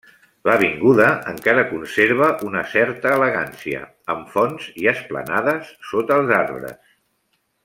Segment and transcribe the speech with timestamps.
[0.47, 3.85] L'avinguda encara conserva una certa elegància,
[4.15, 6.95] amb fonts i esplanades sota els arbres.